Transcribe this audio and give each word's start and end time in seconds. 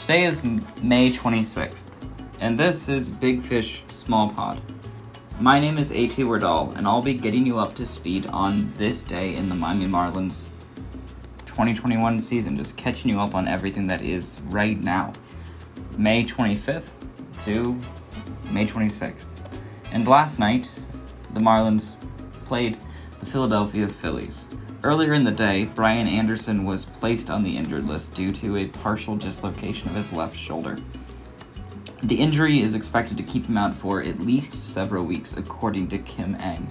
Today 0.00 0.24
is 0.24 0.44
May 0.82 1.10
26th, 1.10 1.84
and 2.40 2.60
this 2.60 2.88
is 2.88 3.08
Big 3.08 3.40
Fish 3.40 3.82
Small 3.88 4.30
Pod. 4.30 4.60
My 5.40 5.58
name 5.58 5.78
is 5.78 5.90
A.T. 5.90 6.22
Wardall, 6.22 6.76
and 6.76 6.86
I'll 6.86 7.02
be 7.02 7.14
getting 7.14 7.46
you 7.46 7.58
up 7.58 7.74
to 7.74 7.86
speed 7.86 8.26
on 8.26 8.70
this 8.74 9.02
day 9.02 9.34
in 9.34 9.48
the 9.48 9.54
Miami 9.54 9.86
Marlins 9.86 10.48
2021 11.46 12.20
season, 12.20 12.56
just 12.56 12.76
catching 12.76 13.10
you 13.10 13.18
up 13.18 13.34
on 13.34 13.48
everything 13.48 13.86
that 13.88 14.02
is 14.02 14.36
right 14.50 14.80
now. 14.80 15.12
May 15.96 16.24
25th 16.24 16.90
to 17.40 17.76
May 18.52 18.66
26th. 18.66 19.26
And 19.92 20.06
last 20.06 20.38
night, 20.38 20.68
the 21.32 21.40
Marlins 21.40 21.96
played 22.44 22.76
the 23.18 23.26
Philadelphia 23.26 23.88
Phillies. 23.88 24.46
Earlier 24.86 25.14
in 25.14 25.24
the 25.24 25.32
day, 25.32 25.64
Brian 25.64 26.06
Anderson 26.06 26.64
was 26.64 26.84
placed 26.84 27.28
on 27.28 27.42
the 27.42 27.56
injured 27.56 27.88
list 27.88 28.14
due 28.14 28.32
to 28.34 28.58
a 28.58 28.68
partial 28.68 29.16
dislocation 29.16 29.88
of 29.88 29.96
his 29.96 30.12
left 30.12 30.36
shoulder. 30.36 30.76
The 32.04 32.20
injury 32.20 32.60
is 32.60 32.76
expected 32.76 33.16
to 33.16 33.24
keep 33.24 33.46
him 33.46 33.58
out 33.58 33.74
for 33.74 34.00
at 34.00 34.20
least 34.20 34.64
several 34.64 35.04
weeks, 35.04 35.32
according 35.36 35.88
to 35.88 35.98
Kim 35.98 36.36
Ng. 36.36 36.68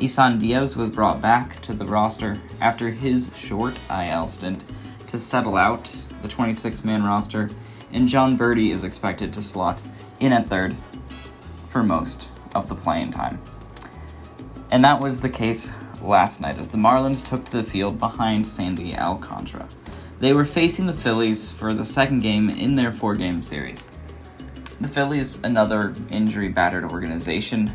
Isan 0.00 0.38
Diaz 0.38 0.78
was 0.78 0.88
brought 0.88 1.20
back 1.20 1.60
to 1.60 1.74
the 1.74 1.84
roster 1.84 2.40
after 2.58 2.88
his 2.88 3.30
short 3.36 3.78
IL 3.90 4.28
stint 4.28 4.64
to 5.08 5.18
settle 5.18 5.58
out 5.58 5.94
the 6.22 6.28
26 6.28 6.84
man 6.84 7.04
roster, 7.04 7.50
and 7.92 8.08
Jon 8.08 8.38
Berti 8.38 8.72
is 8.72 8.82
expected 8.82 9.30
to 9.34 9.42
slot 9.42 9.78
in 10.20 10.32
at 10.32 10.48
third 10.48 10.74
for 11.68 11.82
most 11.82 12.28
of 12.54 12.70
the 12.70 12.74
playing 12.74 13.12
time. 13.12 13.38
And 14.70 14.82
that 14.86 15.00
was 15.00 15.20
the 15.20 15.28
case 15.28 15.70
last 16.02 16.40
night 16.40 16.58
as 16.58 16.70
the 16.70 16.78
Marlins 16.78 17.26
took 17.26 17.44
to 17.46 17.52
the 17.52 17.64
field 17.64 17.98
behind 17.98 18.46
Sandy 18.46 18.94
Alcantara. 18.96 19.68
They 20.20 20.32
were 20.32 20.44
facing 20.44 20.86
the 20.86 20.92
Phillies 20.92 21.50
for 21.50 21.74
the 21.74 21.84
second 21.84 22.20
game 22.20 22.50
in 22.50 22.74
their 22.74 22.92
four 22.92 23.14
game 23.14 23.40
series. 23.40 23.88
The 24.80 24.88
Phillies, 24.88 25.42
another 25.42 25.94
injury 26.10 26.48
battered 26.48 26.90
organization, 26.90 27.72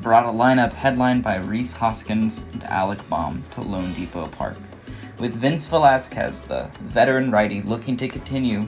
brought 0.00 0.26
a 0.26 0.28
lineup 0.28 0.72
headlined 0.72 1.22
by 1.22 1.36
Rhys 1.36 1.72
Hoskins 1.72 2.44
and 2.52 2.64
Alec 2.64 2.98
Bohm 3.08 3.42
to 3.52 3.60
loanDepot 3.60 4.30
Park, 4.32 4.56
with 5.18 5.34
Vince 5.34 5.66
Velasquez, 5.66 6.42
the 6.42 6.68
veteran 6.82 7.30
righty, 7.30 7.62
looking 7.62 7.96
to 7.96 8.08
continue 8.08 8.62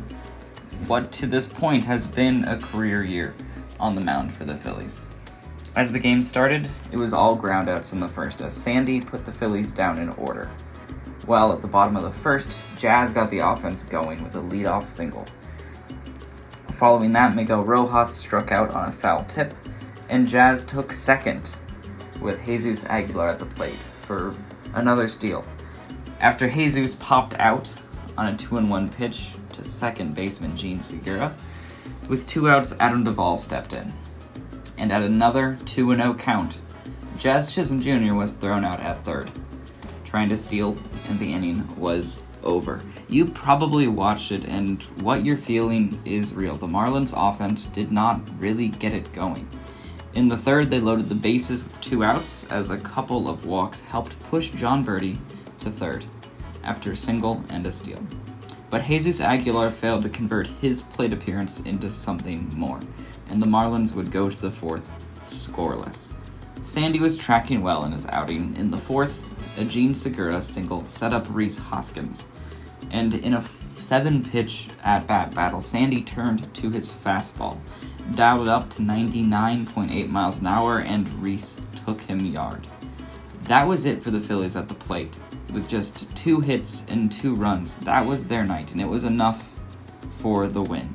what 0.87 1.13
to 1.13 1.27
this 1.27 1.49
point 1.49 1.83
has 1.85 2.07
been 2.07 2.45
a 2.45 2.59
career 2.59 3.03
year 3.03 3.35
on 3.81 3.95
the 3.95 4.01
mound 4.01 4.33
for 4.33 4.45
the 4.45 4.55
Phillies. 4.55 5.03
As 5.77 5.93
the 5.93 5.99
game 5.99 6.23
started, 6.23 6.71
it 6.91 6.97
was 6.97 7.13
all 7.13 7.37
groundouts 7.37 7.93
in 7.93 8.01
the 8.01 8.09
first 8.09 8.41
as 8.41 8.57
Sandy 8.57 8.99
put 8.99 9.27
the 9.27 9.33
Phillies 9.33 9.73
down 9.73 9.99
in 9.99 10.09
order. 10.11 10.51
While 11.27 11.53
at 11.53 11.61
the 11.61 11.69
bottom 11.69 11.99
of 11.99 12.03
the 12.03 12.11
first, 12.11 12.57
Jazz 12.79 13.13
got 13.13 13.29
the 13.29 13.41
offense 13.41 13.83
going 13.83 14.25
with 14.25 14.35
a 14.37 14.41
leadoff 14.41 14.87
single. 14.87 15.27
Following 16.73 17.13
that, 17.13 17.37
Miguel 17.37 17.63
Rojas 17.63 18.15
struck 18.15 18.53
out 18.53 18.71
on 18.71 18.89
a 18.89 18.93
foul 18.93 19.25
tip, 19.25 19.53
and 20.09 20.27
Jazz 20.27 20.65
took 20.65 20.95
second 20.95 21.59
with 22.23 22.45
Jesus 22.47 22.87
Aguilar 22.87 23.29
at 23.29 23.39
the 23.39 23.45
plate 23.45 23.77
for 23.99 24.35
another 24.73 25.09
steal. 25.09 25.45
After 26.21 26.49
Jesus 26.49 26.95
popped 26.95 27.35
out 27.35 27.69
on 28.17 28.29
a 28.29 28.37
2 28.39 28.67
1 28.67 28.89
pitch 28.89 29.33
to 29.53 29.63
second 29.63 30.15
baseman 30.15 30.57
Jean 30.57 30.81
Segura, 30.81 31.35
with 32.09 32.27
two 32.27 32.49
outs, 32.49 32.75
Adam 32.81 33.05
Duvall 33.05 33.37
stepped 33.37 33.75
in 33.75 33.93
and 34.79 34.93
at 34.93 35.03
another 35.03 35.59
2 35.65 35.95
0 35.95 36.15
count, 36.15 36.61
Jazz 37.17 37.53
Chisholm 37.53 37.81
Jr. 37.81 38.15
was 38.15 38.35
thrown 38.35 38.65
out 38.65 38.81
at 38.81 39.05
third. 39.05 39.31
Trying 40.05 40.29
to 40.29 40.37
steal, 40.37 40.77
and 41.09 41.19
the 41.19 41.33
inning 41.33 41.67
was 41.77 42.23
over. 42.45 42.81
You 43.09 43.27
probably 43.27 43.89
watched 43.89 44.33
it, 44.33 44.45
and 44.45 44.83
what 45.03 45.25
you're 45.25 45.37
feeling 45.37 46.01
is 46.05 46.35
real. 46.35 46.55
The 46.55 46.67
Marlins 46.67 47.13
offense 47.17 47.67
did 47.67 47.91
not 47.91 48.21
really 48.39 48.69
get 48.69 48.95
it 48.95 49.13
going. 49.13 49.49
In 50.15 50.29
the 50.29 50.37
third, 50.37 50.71
they 50.71 50.81
loaded 50.81 51.09
the 51.09 51.15
bases 51.15 51.65
with 51.65 51.81
two 51.81 52.03
outs 52.03 52.51
as 52.51 52.71
a 52.71 52.79
couple 52.79 53.29
of 53.29 53.47
walks 53.47 53.81
helped 53.83 54.19
push 54.31 54.49
Jon 54.51 54.85
Berti 54.85 55.19
to 55.61 55.71
third 55.71 56.07
after 56.65 56.93
a 56.93 56.97
single 56.97 57.45
and 57.51 57.67
a 57.67 57.73
steal. 57.73 58.03
But 58.71 58.85
Jesus 58.85 59.21
Aguilar 59.21 59.71
failed 59.71 60.03
to 60.03 60.09
convert 60.09 60.47
his 60.47 60.83
plate 60.83 61.13
appearance 61.13 61.61
into 61.61 61.91
something 61.91 62.51
more 62.57 62.81
and 63.29 63.43
the 63.43 63.47
Marlins 63.47 63.95
would 63.95 64.11
go 64.11 64.31
to 64.31 64.41
the 64.41 64.51
fourth 64.51 64.89
scoreless. 65.25 66.13
Sandy 66.63 66.99
was 66.99 67.17
tracking 67.17 67.63
well 67.63 67.85
in 67.85 67.93
his 67.93 68.07
outing. 68.07 68.55
In 68.57 68.71
the 68.71 68.77
fourth, 68.77 69.33
a 69.59 69.65
Jean 69.65 69.95
Segura 69.95 70.43
single 70.43 70.85
set 70.87 71.13
up 71.13 71.27
Rhys 71.31 71.59
Hoskins, 71.59 72.27
and 72.91 73.15
in 73.15 73.35
a 73.35 73.43
seven 73.43 74.25
pitch 74.25 74.69
at 74.83 75.07
bat 75.07 75.35
battle, 75.35 75.61
Sandy 75.61 76.03
turned 76.03 76.53
to 76.55 76.71
his 76.71 76.91
fastball, 76.91 77.59
dialed 78.15 78.49
up 78.49 78.69
to 78.71 78.83
99.8 78.83 80.09
miles 80.09 80.41
an 80.41 80.47
hour, 80.47 80.81
and 80.81 81.13
Rhys 81.23 81.57
took 81.85 82.01
him 82.01 82.19
yard. 82.21 82.67
That 83.45 83.67
was 83.67 83.85
it 83.85 84.03
for 84.03 84.11
the 84.11 84.21
Phillies 84.21 84.57
at 84.57 84.69
the 84.69 84.75
plate. 84.75 85.15
With 85.53 85.69
just 85.69 86.15
two 86.17 86.41
hits 86.41 86.85
and 86.89 87.11
two 87.11 87.35
runs, 87.35 87.77
that 87.77 88.05
was 88.05 88.25
their 88.25 88.45
night, 88.45 88.73
and 88.73 88.81
it 88.81 88.89
was 88.89 89.05
enough 89.05 89.49
for 90.19 90.49
the 90.49 90.63
win 90.63 90.95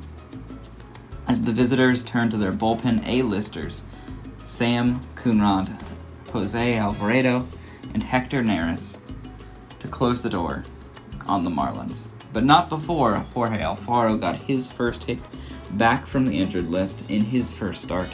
as 1.32 1.42
the 1.44 1.54
visitors 1.54 2.04
turned 2.04 2.30
to 2.30 2.36
their 2.36 2.52
bullpen 2.52 3.08
A-listers, 3.08 3.86
Sam 4.40 5.00
Coonrod, 5.16 5.82
Jose 6.34 6.76
Alvarado, 6.76 7.48
and 7.94 8.04
Hector 8.04 8.44
Neris, 8.44 8.98
to 9.80 9.88
close 9.88 10.22
the 10.22 10.30
door 10.30 10.66
on 11.28 11.46
the 11.46 11.50
Marlins. 11.50 12.10
But 12.34 12.44
not 12.44 12.68
before 12.68 13.16
Jorge 13.34 13.62
Alfaro 13.62 14.20
got 14.20 14.44
his 14.44 14.70
first 14.70 15.06
hit 15.06 15.22
back 15.72 16.06
from 16.06 16.26
the 16.26 16.38
injured 16.38 16.68
list 16.68 17.10
in 17.10 17.22
his 17.22 17.50
first 17.50 17.82
start. 17.82 18.10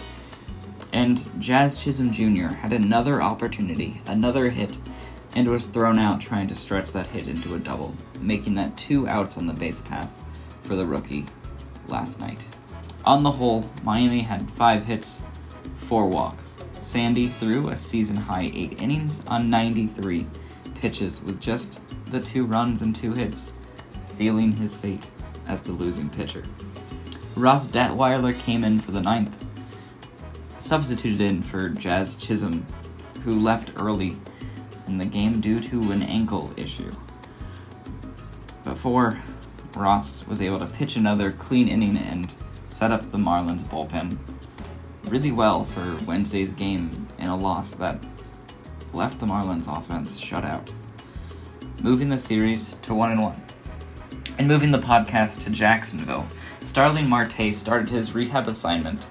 And 0.94 1.28
Jazz 1.42 1.82
Chisholm 1.82 2.12
Jr. 2.12 2.50
had 2.50 2.72
another 2.72 3.20
opportunity, 3.20 4.00
another 4.06 4.52
hit, 4.52 4.78
and 5.36 5.48
was 5.48 5.66
thrown 5.66 6.00
out 6.00 6.22
trying 6.22 6.48
to 6.48 6.56
stretch 6.56 6.92
that 6.92 7.08
hit 7.08 7.28
into 7.28 7.56
a 7.56 7.60
double, 7.60 7.94
making 8.22 8.56
that 8.56 8.76
two 8.78 9.08
outs 9.08 9.38
on 9.38 9.48
the 9.48 9.54
base 9.54 9.82
pass 9.82 10.20
for 10.64 10.76
the 10.76 10.86
rookie 10.86 11.26
last 11.88 12.20
night. 12.20 12.44
On 13.06 13.24
the 13.24 13.32
whole, 13.32 13.70
Miami 13.84 14.22
had 14.22 14.50
five 14.52 14.86
hits, 14.86 15.24
four 15.78 16.08
walks. 16.08 16.58
Sandy 16.82 17.28
threw 17.28 17.70
a 17.70 17.78
season 17.78 18.16
high 18.16 18.52
eight 18.54 18.82
innings 18.82 19.26
on 19.28 19.50
93 19.50 20.28
pitches 20.76 21.22
with 21.24 21.40
just 21.40 21.82
the 22.06 22.20
two 22.20 22.46
runs 22.46 22.82
and 22.82 22.96
two 22.96 23.14
hits, 23.14 23.52
sealing 24.02 24.56
his 24.56 24.76
fate 24.76 25.10
as 25.48 25.62
the 25.62 25.72
losing 25.72 26.10
pitcher. 26.10 26.44
Ross 27.36 27.68
Detwiler 27.68 28.38
came 28.40 28.64
in 28.64 28.80
for 28.80 28.92
the 28.92 29.02
ninth, 29.02 29.46
substituted 30.60 31.22
in 31.22 31.42
for 31.42 31.70
Jazz 31.70 32.16
Chisholm, 32.16 32.66
who 33.24 33.40
left 33.40 33.72
early 33.78 34.18
in 34.88 34.98
the 34.98 35.06
game 35.06 35.40
due 35.40 35.60
to 35.60 35.92
an 35.92 36.02
ankle 36.02 36.52
issue. 36.58 36.92
Before 38.64 39.22
Ross 39.76 40.26
was 40.28 40.42
able 40.42 40.60
to 40.60 40.66
pitch 40.66 40.96
another 40.96 41.32
clean 41.32 41.68
inning 41.68 41.98
and 41.98 42.34
set 42.66 42.92
up 42.92 43.12
the 43.12 43.18
Marlins 43.18 43.64
bullpen 43.64 44.18
really 45.10 45.32
well 45.32 45.64
for 45.64 46.06
Wednesday's 46.06 46.52
game 46.52 47.06
in 47.20 47.28
a 47.28 47.36
loss 47.36 47.76
that 47.76 48.04
left 48.94 49.20
the 49.20 49.26
Marlins 49.26 49.68
offense 49.68 50.20
shut 50.20 50.44
out, 50.44 50.72
moving 51.82 52.10
the 52.10 52.18
series 52.18 52.76
to 52.76 52.94
1 52.94 53.12
and 53.12 53.22
1. 53.22 53.42
And 54.40 54.48
moving 54.48 54.72
the 54.72 54.80
podcast 54.80 55.44
to 55.44 55.50
Jacksonville, 55.50 56.28
Starling 56.62 57.08
Marte 57.08 57.54
started 57.54 57.90
his 57.90 58.14
rehab 58.14 58.48
assignment, 58.48 59.06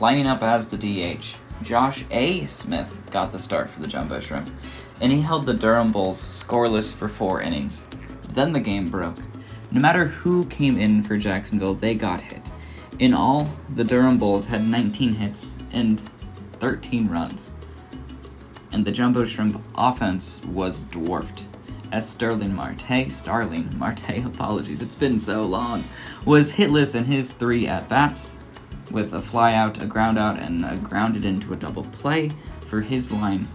lining 0.00 0.26
up 0.26 0.42
as 0.42 0.68
the 0.68 0.78
DH. 0.78 1.24
Josh 1.62 2.04
A. 2.10 2.46
Smith 2.46 3.02
got 3.10 3.32
the 3.32 3.38
start 3.38 3.68
for 3.68 3.80
the 3.80 3.88
Jumbo 3.88 4.20
Shrimp, 4.20 4.50
and 5.02 5.10
he 5.10 5.20
held 5.20 5.44
the 5.44 5.52
Durham 5.52 5.90
Bulls 5.90 6.22
scoreless 6.22 6.94
for 6.94 7.08
four 7.08 7.42
innings. 7.42 7.84
Then 8.30 8.52
the 8.52 8.60
game 8.60 8.86
broke. 8.86 9.18
No 9.72 9.80
matter 9.80 10.04
who 10.04 10.46
came 10.46 10.78
in 10.78 11.02
for 11.02 11.16
Jacksonville, 11.16 11.74
they 11.74 11.96
got 11.96 12.20
hit. 12.20 12.50
In 13.00 13.12
all, 13.12 13.56
the 13.74 13.82
Durham 13.82 14.16
Bulls 14.16 14.46
had 14.46 14.64
19 14.64 15.14
hits 15.14 15.56
and 15.72 16.00
13 16.60 17.08
runs. 17.08 17.50
And 18.70 18.84
the 18.84 18.92
Jumbo 18.92 19.24
Shrimp 19.24 19.60
offense 19.74 20.40
was 20.46 20.82
dwarfed. 20.82 21.42
as 21.90 22.08
Sterling 22.08 22.54
Marte, 22.54 23.10
Starling 23.10 23.68
Marte, 23.76 24.18
apologies, 24.24 24.82
it's 24.82 24.94
been 24.94 25.18
so 25.18 25.42
long, 25.42 25.84
was 26.24 26.54
hitless 26.54 26.94
in 26.94 27.04
his 27.04 27.32
three 27.32 27.66
at 27.66 27.88
bats 27.88 28.38
with 28.92 29.12
a 29.14 29.20
flyout, 29.20 29.82
a 29.82 29.86
groundout, 29.86 30.40
and 30.40 30.64
a 30.64 30.76
grounded 30.76 31.24
into 31.24 31.52
a 31.52 31.56
double 31.56 31.84
play 31.84 32.30
for 32.60 32.80
his 32.80 33.10
line. 33.10 33.48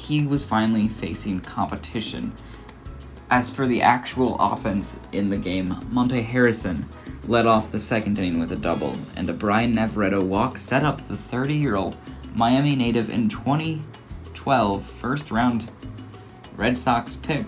He 0.00 0.26
was 0.26 0.44
finally 0.44 0.88
facing 0.88 1.40
competition. 1.40 2.32
As 3.30 3.50
for 3.50 3.66
the 3.66 3.82
actual 3.82 4.34
offense 4.40 4.98
in 5.12 5.28
the 5.28 5.36
game, 5.36 5.78
Monte 5.90 6.22
Harrison 6.22 6.86
led 7.28 7.44
off 7.46 7.70
the 7.70 7.78
second 7.78 8.18
inning 8.18 8.40
with 8.40 8.50
a 8.50 8.56
double, 8.56 8.96
and 9.14 9.28
a 9.28 9.34
Brian 9.34 9.72
Navarreto 9.72 10.24
walk 10.24 10.56
set 10.56 10.84
up 10.84 11.06
the 11.06 11.16
30 11.16 11.54
year 11.54 11.76
old 11.76 11.98
Miami 12.34 12.74
native 12.74 13.10
in 13.10 13.28
2012 13.28 14.84
first 14.84 15.30
round 15.30 15.70
Red 16.56 16.78
Sox 16.78 17.14
pick. 17.14 17.46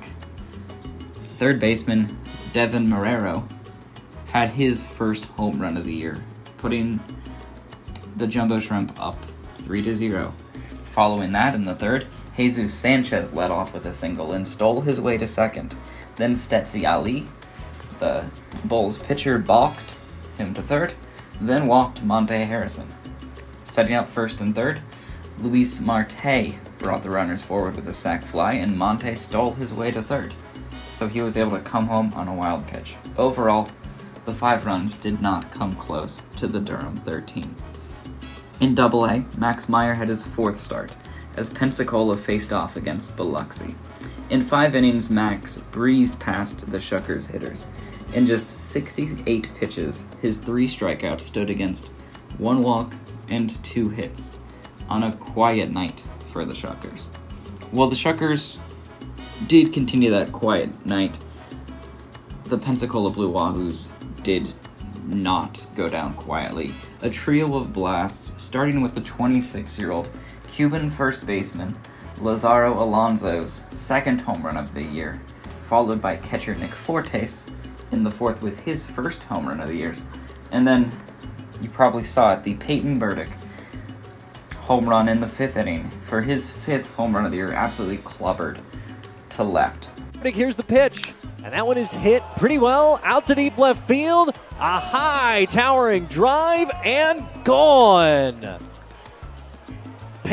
Third 1.39 1.59
baseman 1.59 2.17
Deven 2.53 2.87
Marrero 2.87 3.51
had 4.31 4.51
his 4.51 4.87
first 4.87 5.25
home 5.25 5.59
run 5.59 5.79
of 5.79 5.85
the 5.85 5.95
year, 5.95 6.23
putting 6.59 7.01
the 8.17 8.27
Jumbo 8.27 8.61
Shrimp 8.61 9.03
up 9.03 9.17
3 9.57 9.83
to 9.83 9.97
0. 9.97 10.35
Following 10.93 11.33
that, 11.33 11.55
in 11.55 11.65
the 11.65 11.75
third, 11.75 12.07
Jesus 12.37 12.73
Sanchez 12.75 13.33
led 13.33 13.51
off 13.51 13.75
with 13.75 13.87
a 13.87 13.93
single 13.93 14.33
and 14.33 14.47
stole 14.47 14.81
his 14.81 15.01
way 15.01 15.19
to 15.19 15.27
second. 15.27 15.77
Then 16.17 16.37
Stetsy 16.37 16.87
Ali, 16.87 17.27
the 17.99 18.25
Bulls 18.65 18.99
pitcher, 18.99 19.39
balked 19.39 19.97
him 20.39 20.55
to 20.55 20.63
third, 20.63 20.95
then 21.41 21.67
walked 21.67 22.03
Monte 22.03 22.35
Harrison. 22.35 22.89
Setting 23.65 23.95
up 23.95 24.09
first 24.09 24.41
and 24.41 24.55
third, 24.55 24.81
Luis 25.39 25.81
Marte 25.81 26.57
brought 26.79 27.03
the 27.03 27.11
runners 27.11 27.43
forward 27.43 27.77
with 27.77 27.89
a 27.89 27.93
sac 27.93 28.23
fly, 28.23 28.53
and 28.55 28.77
Monte 28.77 29.15
stole 29.15 29.53
his 29.53 29.73
way 29.73 29.91
to 29.91 30.03
third, 30.03 30.35
so 30.93 31.09
he 31.09 31.23
was 31.23 31.37
able 31.37 31.53
to 31.53 31.61
come 31.61 31.87
home 31.87 32.13
on 32.15 32.29
a 32.29 32.35
wild 32.35 32.67
pitch. 32.67 32.97
Overall, 33.17 33.69
the 34.25 34.35
five 34.35 34.67
runs 34.67 34.95
did 34.95 35.21
not 35.21 35.51
come 35.51 35.73
close 35.73 36.23
to 36.37 36.47
the 36.47 36.61
Durham 36.61 36.97
13. 36.97 37.55
In 38.61 38.75
Double 38.75 39.05
A, 39.07 39.25
Max 39.39 39.69
Meyer 39.69 39.95
had 39.95 40.09
his 40.09 40.25
fourth 40.27 40.59
start, 40.59 40.95
as 41.37 41.51
Pensacola 41.51 42.17
faced 42.17 42.53
off 42.53 42.77
against 42.77 43.17
Biloxi. 43.17 43.75
In 44.31 44.45
five 44.45 44.75
innings, 44.75 45.11
Max 45.11 45.59
breezed 45.71 46.19
past 46.21 46.71
the 46.71 46.79
Shuckers 46.79 47.27
hitters. 47.27 47.67
In 48.15 48.27
just 48.27 48.61
68 48.61 49.55
pitches, 49.55 50.05
his 50.21 50.39
three 50.39 50.67
strikeouts 50.67 51.21
stood 51.21 51.51
against 51.51 51.87
one 52.39 52.63
walk 52.63 52.95
and 53.29 53.63
two 53.65 53.89
hits 53.89 54.33
on 54.89 55.05
a 55.05 55.17
quiet 55.17 55.71
night 55.71 56.03
for 56.33 56.45
the 56.45 56.53
Shuckers. 56.53 57.09
While 57.71 57.89
the 57.89 57.97
Shuckers 57.97 58.59
did 59.47 59.73
continue 59.73 60.11
that 60.11 60.33
quiet 60.33 60.85
night, 60.85 61.19
the 62.45 62.59
Pensacola 62.59 63.11
Blue 63.11 63.33
Wahoos 63.33 63.89
did 64.23 64.53
not 65.07 65.67
go 65.75 65.89
down 65.89 66.15
quietly. 66.15 66.73
A 67.01 67.11
trio 67.11 67.57
of 67.57 67.73
blasts, 67.73 68.33
starting 68.37 68.83
with 68.83 68.95
the 68.95 69.01
26 69.01 69.79
year 69.79 69.91
old 69.91 70.09
Cuban 70.53 70.91
first 70.91 71.27
baseman 71.27 71.75
Lazaro 72.21 72.81
Alonso's 72.81 73.63
second 73.71 74.21
home 74.21 74.43
run 74.43 74.59
of 74.59 74.75
the 74.75 74.85
year, 74.85 75.19
followed 75.63 76.03
by 76.03 76.17
catcher 76.17 76.55
Nick 76.55 76.71
Fortes 76.71 77.47
in 77.91 78.03
the 78.03 78.11
fourth 78.11 78.43
with 78.43 78.61
his 78.61 78.85
first 78.85 79.25
home 79.25 79.49
run 79.49 79.63
of 79.63 79.69
the 79.69 79.75
year. 79.75 79.95
And 80.51 80.69
then 80.69 80.93
you 81.63 81.71
probably 81.71 82.05
saw 82.05 82.35
it, 82.35 82.45
the 82.45 82.55
Peyton 82.57 82.99
Burdick 82.99 83.31
home 84.59 84.89
run 84.89 85.09
in 85.09 85.21
the 85.21 85.27
fifth 85.27 85.57
inning 85.57 85.89
for 85.91 86.21
his 86.21 86.51
fifth 86.51 86.95
home 86.95 87.17
run 87.17 87.25
of 87.25 87.31
the 87.31 87.39
year, 87.39 87.53
absolutely 87.53 87.99
clubbered 88.05 88.61
to 89.31 89.43
left. 89.43 89.91
Here's 90.23 90.57
the 90.57 90.63
pitch. 90.63 91.15
And 91.43 91.55
that 91.55 91.67
one 91.67 91.79
is 91.79 91.95
hit 91.95 92.23
pretty 92.37 92.59
well 92.59 93.01
out 93.03 93.27
to 93.27 93.35
deep 93.35 93.57
left 93.57 93.89
field. 93.89 94.39
A 94.61 94.79
high 94.79 95.47
towering 95.47 96.05
drive 96.05 96.71
and 96.85 97.27
gone. 97.43 98.59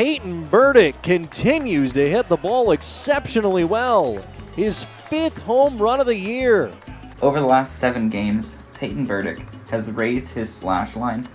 Peyton 0.00 0.44
Burdick 0.44 1.02
continues 1.02 1.92
to 1.92 2.08
hit 2.08 2.30
the 2.30 2.36
ball 2.38 2.70
exceptionally 2.70 3.64
well. 3.64 4.18
His 4.56 4.82
fifth 4.82 5.36
home 5.42 5.76
run 5.76 6.00
of 6.00 6.06
the 6.06 6.16
year. 6.16 6.72
Over 7.20 7.38
the 7.38 7.44
last 7.44 7.78
seven 7.78 8.08
games, 8.08 8.56
Peyton 8.72 9.04
Burdick 9.04 9.46
has 9.70 9.90
raised 9.90 10.28
his 10.28 10.50
slash 10.50 10.96
line. 10.96 11.28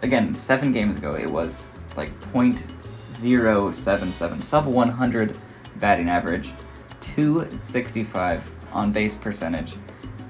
Again, 0.00 0.34
seven 0.34 0.72
games 0.72 0.96
ago, 0.96 1.10
it 1.10 1.28
was 1.28 1.70
like 1.94 2.08
.077, 2.32 4.42
sub 4.42 4.64
100 4.64 5.38
batting 5.78 6.08
average, 6.08 6.54
265 7.02 8.50
on 8.72 8.92
base 8.92 9.14
percentage, 9.14 9.74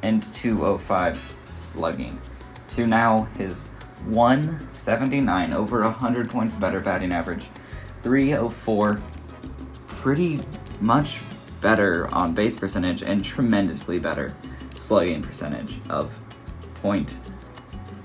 and 0.02 0.24
205 0.34 1.36
slugging. 1.44 2.20
To 2.66 2.88
now 2.88 3.28
his 3.38 3.68
179, 4.06 5.52
over 5.52 5.82
100 5.82 6.28
points 6.28 6.56
better 6.56 6.80
batting 6.80 7.12
average, 7.12 7.48
304, 8.06 9.02
pretty 9.88 10.38
much 10.80 11.18
better 11.60 12.06
on 12.14 12.32
base 12.32 12.54
percentage, 12.54 13.02
and 13.02 13.24
tremendously 13.24 13.98
better 13.98 14.32
slugging 14.76 15.20
percentage 15.20 15.78
of 15.90 16.16
point 16.76 17.16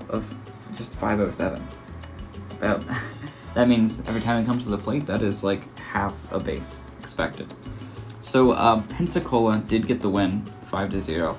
of 0.08 0.34
just 0.74 0.92
507. 0.94 1.64
About 2.58 2.84
that 3.54 3.68
means 3.68 4.00
every 4.08 4.20
time 4.20 4.42
it 4.42 4.44
comes 4.44 4.64
to 4.64 4.70
the 4.70 4.78
plate, 4.78 5.06
that 5.06 5.22
is 5.22 5.44
like 5.44 5.78
half 5.78 6.16
a 6.32 6.40
base 6.40 6.80
expected. 6.98 7.54
So 8.22 8.50
uh, 8.50 8.82
Pensacola 8.88 9.58
did 9.58 9.86
get 9.86 10.00
the 10.00 10.10
win, 10.10 10.44
five 10.64 10.90
to 10.90 11.00
zero, 11.00 11.38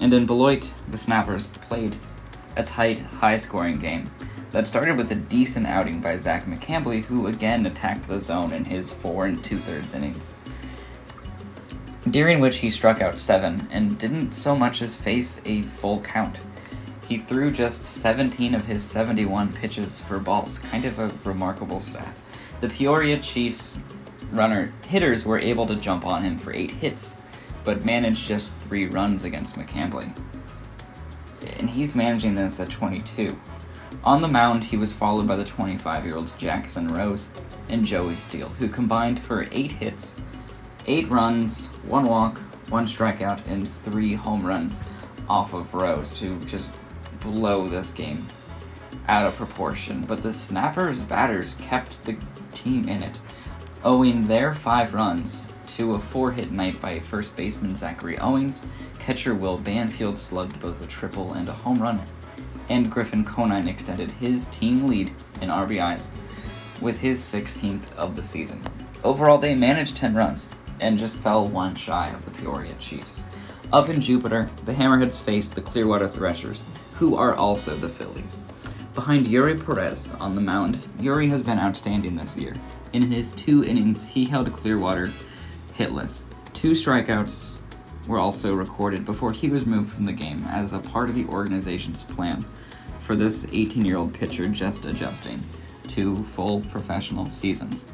and 0.00 0.12
in 0.12 0.26
Beloit, 0.26 0.70
the 0.90 0.98
Snappers 0.98 1.46
played 1.46 1.96
a 2.58 2.62
tight, 2.62 2.98
high-scoring 2.98 3.76
game 3.76 4.10
that 4.52 4.66
started 4.66 4.96
with 4.96 5.10
a 5.10 5.16
decent 5.16 5.66
outing 5.66 6.00
by 6.00 6.16
Zach 6.16 6.44
McCambley, 6.44 7.04
who 7.04 7.26
again 7.26 7.66
attacked 7.66 8.06
the 8.06 8.18
zone 8.18 8.52
in 8.52 8.66
his 8.66 8.92
four 8.92 9.26
and 9.26 9.42
two-thirds 9.42 9.94
innings, 9.94 10.32
during 12.10 12.38
which 12.38 12.58
he 12.58 12.70
struck 12.70 13.00
out 13.00 13.18
seven 13.18 13.66
and 13.70 13.98
didn't 13.98 14.32
so 14.32 14.54
much 14.54 14.82
as 14.82 14.94
face 14.94 15.40
a 15.46 15.62
full 15.62 16.00
count. 16.02 16.38
He 17.08 17.18
threw 17.18 17.50
just 17.50 17.86
17 17.86 18.54
of 18.54 18.66
his 18.66 18.82
71 18.82 19.52
pitches 19.54 20.00
for 20.00 20.18
balls, 20.18 20.58
kind 20.58 20.84
of 20.84 20.98
a 20.98 21.12
remarkable 21.24 21.80
stat. 21.80 22.14
The 22.60 22.68
Peoria 22.68 23.18
Chiefs 23.18 23.78
runner 24.30 24.72
hitters 24.86 25.24
were 25.24 25.38
able 25.38 25.66
to 25.66 25.76
jump 25.76 26.06
on 26.06 26.22
him 26.22 26.38
for 26.38 26.54
eight 26.54 26.70
hits, 26.70 27.16
but 27.64 27.84
managed 27.84 28.26
just 28.26 28.56
three 28.58 28.86
runs 28.86 29.24
against 29.24 29.56
McCambley. 29.56 30.16
And 31.58 31.68
he's 31.70 31.94
managing 31.94 32.34
this 32.34 32.60
at 32.60 32.70
22. 32.70 33.36
On 34.04 34.20
the 34.20 34.28
mound, 34.28 34.64
he 34.64 34.76
was 34.76 34.92
followed 34.92 35.26
by 35.26 35.36
the 35.36 35.44
25 35.44 36.04
year 36.04 36.16
olds 36.16 36.32
Jackson 36.32 36.88
Rose 36.88 37.28
and 37.68 37.84
Joey 37.84 38.14
Steele, 38.16 38.48
who 38.48 38.68
combined 38.68 39.20
for 39.20 39.46
eight 39.52 39.72
hits, 39.72 40.14
eight 40.86 41.08
runs, 41.08 41.66
one 41.86 42.04
walk, 42.04 42.38
one 42.68 42.86
strikeout, 42.86 43.46
and 43.46 43.68
three 43.68 44.14
home 44.14 44.44
runs 44.44 44.80
off 45.28 45.54
of 45.54 45.72
Rose 45.74 46.12
to 46.14 46.38
just 46.40 46.70
blow 47.20 47.68
this 47.68 47.90
game 47.90 48.26
out 49.08 49.26
of 49.26 49.36
proportion. 49.36 50.02
But 50.02 50.22
the 50.22 50.32
Snappers 50.32 51.02
batters 51.02 51.54
kept 51.54 52.04
the 52.04 52.16
team 52.54 52.88
in 52.88 53.02
it, 53.02 53.20
owing 53.84 54.26
their 54.26 54.52
five 54.54 54.94
runs 54.94 55.46
to 55.68 55.94
a 55.94 55.98
four 55.98 56.32
hit 56.32 56.50
night 56.50 56.80
by 56.80 56.98
first 56.98 57.36
baseman 57.36 57.76
Zachary 57.76 58.18
Owings. 58.18 58.66
Catcher 58.98 59.34
Will 59.34 59.58
Banfield 59.58 60.18
slugged 60.18 60.60
both 60.60 60.82
a 60.82 60.86
triple 60.86 61.32
and 61.32 61.48
a 61.48 61.52
home 61.52 61.80
run, 61.80 62.00
and 62.72 62.90
Griffin 62.90 63.22
Conine 63.22 63.68
extended 63.68 64.10
his 64.12 64.46
team 64.46 64.86
lead 64.86 65.12
in 65.42 65.50
RBIs 65.50 66.08
with 66.80 66.98
his 66.98 67.20
16th 67.20 67.92
of 67.96 68.16
the 68.16 68.22
season. 68.22 68.62
Overall, 69.04 69.36
they 69.36 69.54
managed 69.54 69.94
10 69.98 70.14
runs 70.14 70.48
and 70.80 70.98
just 70.98 71.18
fell 71.18 71.46
one 71.46 71.74
shy 71.74 72.08
of 72.08 72.24
the 72.24 72.30
Peoria 72.30 72.72
Chiefs. 72.74 73.24
Up 73.74 73.90
in 73.90 74.00
Jupiter, 74.00 74.48
the 74.64 74.72
Hammerheads 74.72 75.20
faced 75.20 75.54
the 75.54 75.60
Clearwater 75.60 76.08
Threshers, 76.08 76.64
who 76.94 77.14
are 77.14 77.34
also 77.34 77.76
the 77.76 77.90
Phillies. 77.90 78.40
Behind 78.94 79.26
Eury 79.26 79.62
Perez 79.62 80.10
on 80.18 80.34
the 80.34 80.40
mound, 80.40 80.76
Eury 80.98 81.28
has 81.28 81.42
been 81.42 81.58
outstanding 81.58 82.16
this 82.16 82.38
year. 82.38 82.54
In 82.94 83.10
his 83.10 83.32
two 83.32 83.62
innings, 83.64 84.06
he 84.06 84.24
held 84.24 84.50
Clearwater 84.50 85.12
hitless. 85.76 86.24
Two 86.54 86.70
strikeouts 86.70 87.58
were 88.08 88.18
also 88.18 88.54
recorded 88.54 89.04
before 89.04 89.30
he 89.32 89.50
was 89.50 89.66
moved 89.66 89.92
from 89.92 90.06
the 90.06 90.12
game 90.12 90.44
as 90.48 90.72
a 90.72 90.78
part 90.78 91.10
of 91.10 91.14
the 91.14 91.26
organization's 91.26 92.02
plan 92.02 92.42
for 93.02 93.16
this 93.16 93.46
18 93.52 93.84
year 93.84 93.96
old 93.96 94.14
pitcher 94.14 94.48
just 94.48 94.84
adjusting 94.84 95.42
to 95.88 96.16
full 96.24 96.60
professional 96.62 97.26
seasons. 97.26 97.84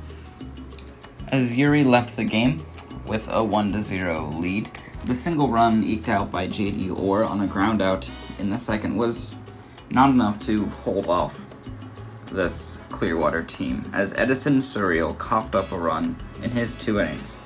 As 1.28 1.56
Eury 1.56 1.84
left 1.84 2.16
the 2.16 2.24
game 2.24 2.64
with 3.06 3.28
a 3.30 3.42
1 3.42 3.82
0 3.82 4.30
lead, 4.36 4.70
the 5.04 5.14
single 5.14 5.48
run 5.48 5.82
eked 5.84 6.08
out 6.08 6.30
by 6.30 6.46
JD 6.46 6.98
Orr 6.98 7.24
on 7.24 7.40
a 7.40 7.46
ground 7.46 7.80
out 7.82 8.08
in 8.38 8.50
the 8.50 8.58
second 8.58 8.96
was 8.96 9.34
not 9.90 10.10
enough 10.10 10.38
to 10.40 10.66
hold 10.66 11.06
off 11.06 11.40
this 12.26 12.78
Clearwater 12.90 13.42
team, 13.42 13.82
as 13.92 14.12
Edison 14.14 14.58
Surreal 14.58 15.16
coughed 15.16 15.54
up 15.54 15.72
a 15.72 15.78
run 15.78 16.16
in 16.42 16.50
his 16.50 16.74
two 16.74 17.00
innings. 17.00 17.36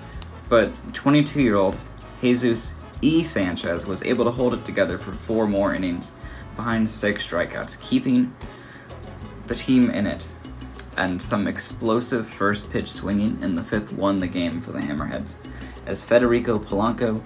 But 0.48 0.72
22 0.94 1.42
year 1.42 1.56
old 1.56 1.78
Jesus 2.20 2.74
E. 3.00 3.22
Sanchez 3.22 3.86
was 3.86 4.02
able 4.04 4.24
to 4.24 4.30
hold 4.30 4.54
it 4.54 4.64
together 4.64 4.96
for 4.96 5.12
four 5.12 5.46
more 5.46 5.74
innings 5.74 6.12
behind 6.56 6.88
six 6.88 7.26
strikeouts, 7.26 7.80
keeping 7.80 8.34
the 9.46 9.54
team 9.54 9.90
in 9.90 10.06
it. 10.06 10.32
And 10.96 11.20
some 11.22 11.46
explosive 11.46 12.26
first 12.26 12.70
pitch 12.70 12.90
swinging 12.90 13.42
in 13.42 13.54
the 13.54 13.64
fifth 13.64 13.92
won 13.92 14.18
the 14.18 14.26
game 14.26 14.60
for 14.60 14.72
the 14.72 14.78
Hammerheads, 14.78 15.36
as 15.86 16.04
Federico 16.04 16.58
Polanco 16.58 17.22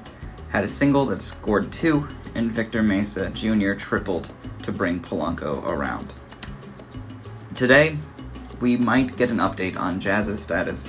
had 0.51 0.65
a 0.65 0.69
single 0.69 1.05
that 1.07 1.21
scored 1.21 1.73
two, 1.73 2.07
and 2.35 2.53
Victor 2.53 2.83
Mesa 2.83 3.31
Jr. 3.31 3.75
tripled 3.75 4.33
to 4.63 4.73
bring 4.73 5.01
Polanco 5.01 5.65
around. 5.67 6.13
Today, 7.55 7.97
we 8.61 8.77
might 8.77 9.17
get 9.17 9.31
an 9.31 9.39
update 9.39 9.77
on 9.79 10.01
Jazz's 10.01 10.41
status, 10.41 10.89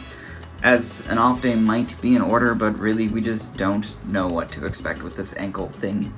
as 0.64 1.06
an 1.08 1.18
off 1.18 1.42
day 1.42 1.56
might 1.56 2.00
be 2.02 2.16
in 2.16 2.22
order, 2.22 2.56
but 2.56 2.78
really 2.78 3.08
we 3.08 3.22
just 3.22 3.54
don't 3.54 3.96
know 4.08 4.28
what 4.28 4.50
to 4.50 4.66
expect 4.66 5.04
with 5.04 5.16
this 5.16 5.36
ankle 5.38 5.70
thing. 5.70 6.14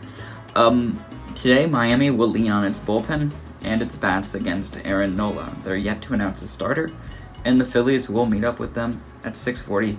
Um, 0.56 1.00
today, 1.36 1.66
Miami 1.66 2.10
will 2.10 2.28
lean 2.28 2.52
on 2.52 2.66
its 2.66 2.80
bullpen 2.80 3.32
and 3.64 3.82
its 3.82 3.96
bats 3.96 4.36
against 4.36 4.80
Aaron 4.86 5.16
Nola. 5.16 5.56
They're 5.64 5.76
yet 5.76 6.02
to 6.04 6.14
announce 6.14 6.42
a 6.42 6.48
starter, 6.48 6.92
and 7.46 7.60
the 7.60 7.66
Phillies 7.66 8.10
will 8.10 8.26
meet 8.26 8.44
up 8.44 8.60
with 8.60 8.74
them 8.74 9.02
at 9.24 9.34
6:40 9.36 9.98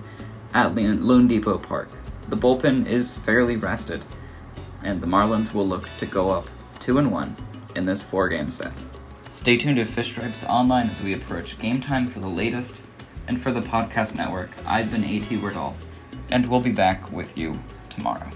at 0.55 0.75
loanDepot 0.75 1.63
Park. 1.63 1.89
The 2.29 2.37
bullpen 2.37 2.87
is 2.87 3.19
fairly 3.19 3.57
rested, 3.57 4.05
and 4.83 5.01
the 5.01 5.07
Marlins 5.07 5.55
will 5.55 5.67
look 5.67 5.89
to 5.99 6.07
go 6.07 6.31
up 6.31 6.49
two 6.79 6.99
and 6.99 7.11
one 7.11 7.37
in 7.77 7.85
this 7.85 8.03
four-game 8.03 8.51
set. 8.51 8.73
Stay 9.31 9.57
tuned 9.57 9.77
to 9.77 9.85
Fish 9.85 10.09
Stripes 10.09 10.45
Online 10.45 10.89
as 10.89 11.03
we 11.03 11.13
approach 11.13 11.59
game 11.59 11.81
time 11.81 12.07
for 12.07 12.21
the 12.21 12.29
latest. 12.29 12.83
And 13.29 13.41
for 13.41 13.53
the 13.53 13.61
podcast 13.61 14.17
network, 14.17 14.51
I've 14.67 14.91
been 14.91 15.05
AT 15.05 15.39
Wordall, 15.39 15.75
and 16.33 16.47
we'll 16.47 16.59
be 16.59 16.73
back 16.73 17.13
with 17.13 17.39
you 17.39 17.55
tomorrow. 17.89 18.29